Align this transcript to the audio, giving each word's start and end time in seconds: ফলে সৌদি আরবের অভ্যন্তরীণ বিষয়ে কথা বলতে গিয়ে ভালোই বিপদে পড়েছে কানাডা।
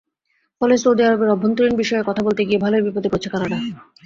ফলে 0.61 0.75
সৌদি 0.77 1.01
আরবের 1.05 1.33
অভ্যন্তরীণ 1.35 1.73
বিষয়ে 1.81 2.07
কথা 2.07 2.21
বলতে 2.23 2.41
গিয়ে 2.47 2.63
ভালোই 2.63 2.85
বিপদে 2.85 3.09
পড়েছে 3.11 3.29
কানাডা। 3.33 3.57